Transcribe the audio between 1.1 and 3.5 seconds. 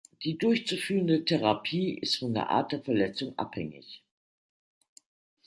Therapie ist von der Art der Verletzung